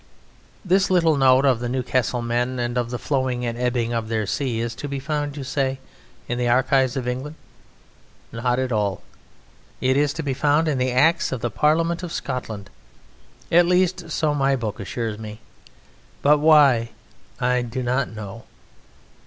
[0.65, 4.07] This little note of the Newcastle men, and of the flowing and the ebbing of
[4.07, 5.77] their sea, is to be found, you say,
[6.27, 7.35] in the archives of England?
[8.31, 9.03] Not at all!
[9.79, 12.71] It is to be found in the Acts of the Parliament of Scotland
[13.51, 15.39] at least, so my book assures me,
[16.23, 16.93] but why
[17.39, 18.45] I do not know.